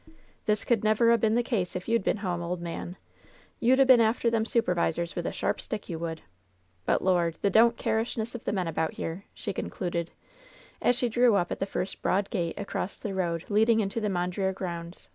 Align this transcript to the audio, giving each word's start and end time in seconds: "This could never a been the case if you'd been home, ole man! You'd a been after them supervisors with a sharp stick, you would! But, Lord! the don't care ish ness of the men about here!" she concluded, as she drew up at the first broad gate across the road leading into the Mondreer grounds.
"This 0.47 0.63
could 0.65 0.83
never 0.83 1.11
a 1.11 1.17
been 1.19 1.35
the 1.35 1.43
case 1.43 1.75
if 1.75 1.87
you'd 1.87 2.03
been 2.03 2.17
home, 2.25 2.41
ole 2.41 2.57
man! 2.57 2.97
You'd 3.59 3.79
a 3.79 3.85
been 3.85 4.01
after 4.01 4.31
them 4.31 4.45
supervisors 4.45 5.15
with 5.15 5.27
a 5.27 5.31
sharp 5.31 5.61
stick, 5.61 5.89
you 5.89 5.99
would! 5.99 6.21
But, 6.87 7.03
Lord! 7.03 7.37
the 7.43 7.51
don't 7.51 7.77
care 7.77 7.99
ish 7.99 8.17
ness 8.17 8.33
of 8.33 8.43
the 8.43 8.51
men 8.51 8.67
about 8.67 8.93
here!" 8.93 9.25
she 9.35 9.53
concluded, 9.53 10.09
as 10.81 10.95
she 10.95 11.07
drew 11.07 11.35
up 11.35 11.51
at 11.51 11.59
the 11.59 11.67
first 11.67 12.01
broad 12.01 12.31
gate 12.31 12.57
across 12.59 12.97
the 12.97 13.13
road 13.13 13.45
leading 13.47 13.79
into 13.79 14.01
the 14.01 14.09
Mondreer 14.09 14.53
grounds. 14.53 15.09